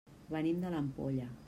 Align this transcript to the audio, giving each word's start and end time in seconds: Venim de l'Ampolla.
Venim 0.37 0.63
de 0.65 0.73
l'Ampolla. 0.77 1.33